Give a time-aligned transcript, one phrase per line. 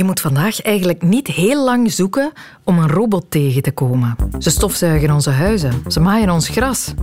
[0.00, 2.32] Je moet vandaag eigenlijk niet heel lang zoeken
[2.64, 4.16] om een robot tegen te komen.
[4.38, 6.94] Ze stofzuigen onze huizen, ze maaien ons gras.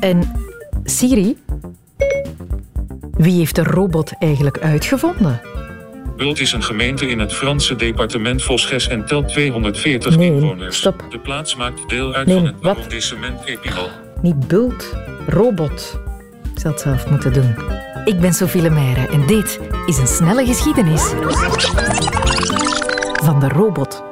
[0.00, 0.32] En
[0.84, 1.36] Siri,
[3.10, 5.40] wie heeft de robot eigenlijk uitgevonden?
[6.16, 10.76] Bult is een gemeente in het Franse departement Vosges en telt 240 Nee, inwoners.
[10.76, 11.04] stop.
[11.10, 12.76] De plaats maakt deel uit Nee, van het wat?
[12.76, 13.88] arrondissement Épinal.
[14.22, 14.96] Niet Bult,
[15.26, 16.00] robot.
[16.54, 17.54] Ik zal het zelf moeten doen.
[18.04, 21.02] Ik ben Sophie Lemaire en dit is een snelle geschiedenis
[23.28, 24.02] van de robot.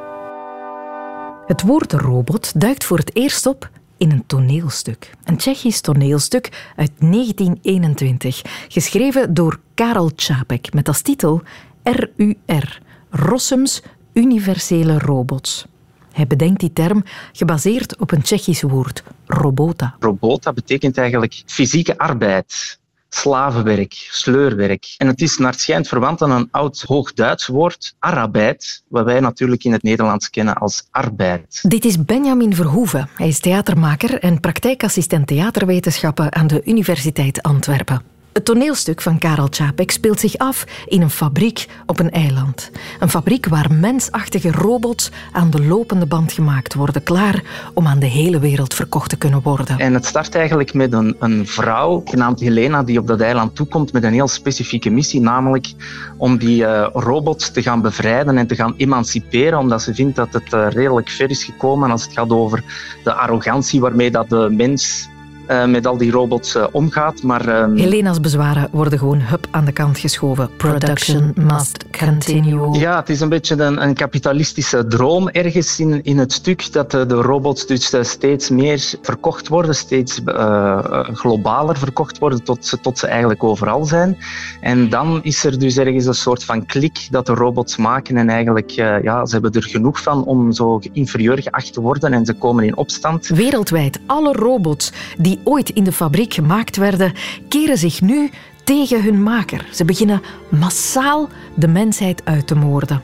[1.47, 5.11] Het woord robot duikt voor het eerst op in een toneelstuk.
[5.25, 11.43] Een Tsjechisch toneelstuk uit 1921, geschreven door Karel Čapek met als titel
[11.83, 15.67] RUR, Rossums Universele Robots.
[16.13, 19.97] Hij bedenkt die term gebaseerd op een Tsjechisch woord, robota.
[19.99, 22.79] Robota betekent eigenlijk fysieke arbeid.
[23.09, 24.95] Slavenwerk, sleurwerk.
[24.97, 29.21] En het is naar het schijnt verwant aan een oud Hoogduits woord, arbeid, wat wij
[29.21, 31.61] natuurlijk in het Nederlands kennen als arbeid.
[31.63, 33.09] Dit is Benjamin Verhoeven.
[33.15, 38.16] Hij is theatermaker en praktijkassistent theaterwetenschappen aan de Universiteit Antwerpen.
[38.37, 42.71] Het toneelstuk van Karel Čapek speelt zich af in een fabriek op een eiland.
[43.01, 47.43] Een fabriek waar mensachtige robots aan de lopende band gemaakt worden, klaar
[47.75, 49.79] om aan de hele wereld verkocht te kunnen worden.
[49.79, 53.93] En het start eigenlijk met een, een vrouw genaamd Helena die op dat eiland toekomt
[53.93, 55.73] met een heel specifieke missie, namelijk
[56.17, 60.33] om die eh, robots te gaan bevrijden en te gaan emanciperen, omdat ze vindt dat
[60.33, 62.65] het eh, redelijk ver is gekomen als het gaat over
[63.05, 65.09] de arrogantie waarmee dat de mens
[65.47, 67.23] eh, met al die robots eh, omgaat.
[67.23, 70.51] Maar ehm, Helena's bezwaren worden gewoon hup aan de kant geschoven.
[70.57, 72.79] Production must continue.
[72.79, 76.91] Ja, het is een beetje een, een kapitalistische droom ergens in, in het stuk dat
[76.91, 80.79] de, de robots dus eh, steeds meer verkocht worden, steeds eh,
[81.13, 84.19] globaler verkocht worden tot, ze- tot ze eigenlijk overal zijn.
[84.61, 88.29] En dan is er dus ergens een soort van klik dat de robots maken en
[88.29, 92.27] eigenlijk, eh, ja, ze hebben er genoeg van om zo inferieur geacht te worden en
[92.27, 93.27] ze komen in opstand.
[93.29, 97.13] Wereldwijd, alle robots die ooit in de fabriek gemaakt werden,
[97.49, 98.31] keren zich nu
[98.65, 99.67] tegen hun maker.
[99.73, 103.03] Ze beginnen massaal de mensheid uit te moorden.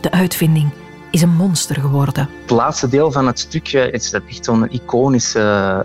[0.00, 0.70] De uitvinding
[1.10, 2.28] is een monster geworden.
[2.40, 5.40] Het laatste deel van het stukje is echt zo'n iconische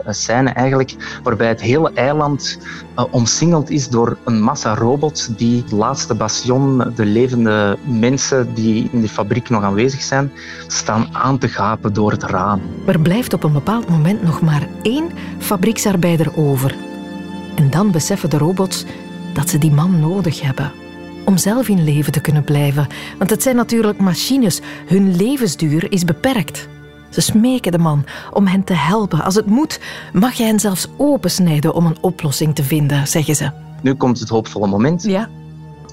[0.06, 2.58] eh, scène eigenlijk, waarbij het hele eiland
[2.96, 8.90] eh, omsingeld is door een massa robots die het laatste bastion, de levende mensen die
[8.92, 10.32] in de fabriek nog aanwezig zijn,
[10.68, 12.62] staan aan te gapen door het raam.
[12.86, 16.76] Er blijft op een bepaald moment nog maar één fabrieksarbeider over.
[17.56, 18.86] En dan beseffen de robots
[19.34, 20.83] dat ze die man nodig hebben.
[21.26, 22.88] Om zelf in leven te kunnen blijven.
[23.18, 24.62] Want het zijn natuurlijk machines.
[24.88, 26.68] Hun levensduur is beperkt.
[27.10, 29.24] Ze smeken de man om hen te helpen.
[29.24, 29.80] Als het moet,
[30.14, 33.52] mag je hen zelfs opensnijden om een oplossing te vinden, zeggen ze.
[33.82, 35.04] Nu komt het hoopvolle moment.
[35.04, 35.30] Ja.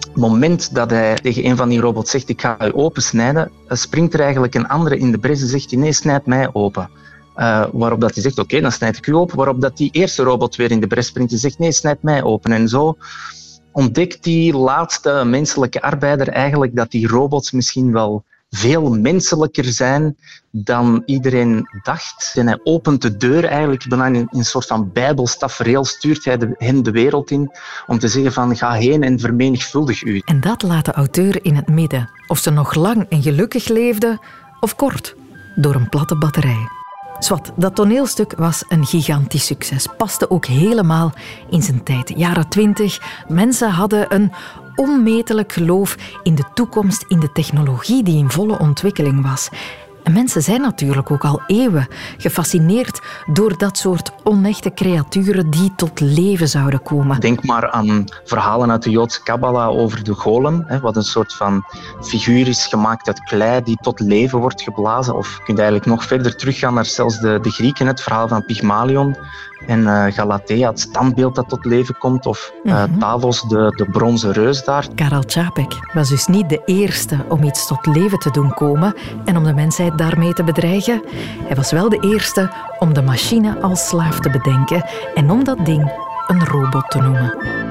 [0.01, 3.77] het moment dat hij tegen een van die robots zegt, ik ga u opensnijden, eh,
[3.77, 6.91] springt er eigenlijk een andere in de bres en zegt nee, snijd mij open.
[7.35, 9.37] Eh, waarop dat hij zegt, oké, dan snijd ik u open.
[9.37, 12.23] Waarop dat die eerste robot weer in de bres springt en zegt, nee, snijd mij
[12.23, 12.53] open.
[12.53, 12.97] En zo
[13.73, 20.17] ontdekt die laatste menselijke arbeider eigenlijk dat die robots misschien wel veel menselijker zijn
[20.51, 22.33] dan iedereen dacht.
[22.35, 26.55] En hij opent de deur eigenlijk bijna in een soort van bijbelstafereel, stuurt hij de,
[26.59, 27.51] hen de wereld in
[27.87, 30.23] om te zeggen van ga heen en vermenigvuldig u.
[30.25, 32.11] En dat laat de auteur in het midden.
[32.27, 34.19] Of ze nog lang en gelukkig leefde,
[34.61, 35.15] of kort,
[35.55, 36.80] door een platte batterij.
[37.21, 39.87] Zwat, dat toneelstuk was een gigantisch succes.
[39.97, 41.13] Paste ook helemaal
[41.51, 42.13] in zijn tijd.
[42.17, 43.25] Jaren twintig.
[43.29, 44.33] Mensen hadden een
[44.75, 49.49] onmetelijk geloof in de toekomst, in de technologie die in volle ontwikkeling was.
[50.11, 51.89] En mensen zijn natuurlijk ook al eeuwen
[52.19, 57.21] gefascineerd door dat soort onechte creaturen die tot leven zouden komen.
[57.21, 61.35] Denk maar aan verhalen uit de Joodse Kabbala over de golem, hè, wat een soort
[61.35, 61.65] van
[62.01, 65.17] figuur is gemaakt uit klei die tot leven wordt geblazen.
[65.17, 68.45] Of je kunt eigenlijk nog verder teruggaan naar zelfs de, de Grieken, het verhaal van
[68.45, 69.17] Pygmalion
[69.67, 72.27] en eh, Galatea, het standbeeld dat tot leven komt.
[72.27, 72.99] Of eh, Mhm.
[72.99, 74.87] Talos, de, de bronzen reus daar.
[74.95, 78.95] Karel Čapek was dus niet de eerste om iets tot leven te doen komen
[79.25, 81.03] en om de mensheid daarmee te bedreigen.
[81.47, 85.65] Hij was wel de eerste om de machine als slaaf te bedenken en om dat
[85.65, 85.93] ding
[86.27, 87.70] een robot te noemen.